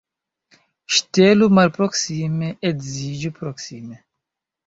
[0.99, 4.01] Ŝtelu malproksime, edziĝu proksime.